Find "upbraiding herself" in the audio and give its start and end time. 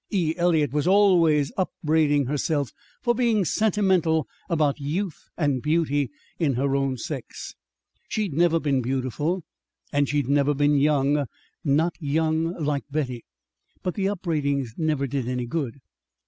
1.57-2.71